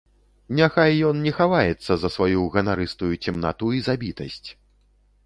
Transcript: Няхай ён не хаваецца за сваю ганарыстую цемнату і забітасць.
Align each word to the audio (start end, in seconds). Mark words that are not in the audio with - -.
Няхай 0.59 0.95
ён 1.09 1.19
не 1.25 1.33
хаваецца 1.39 1.91
за 2.03 2.09
сваю 2.15 2.39
ганарыстую 2.55 3.11
цемнату 3.23 3.71
і 3.81 3.83
забітасць. 3.89 4.49